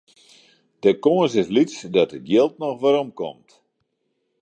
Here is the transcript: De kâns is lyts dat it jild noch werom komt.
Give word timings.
De 0.83 0.91
kâns 1.03 1.33
is 1.41 1.49
lyts 1.55 1.77
dat 1.95 2.11
it 2.17 2.25
jild 2.31 2.53
noch 2.61 2.79
werom 2.81 3.09
komt. 3.19 3.49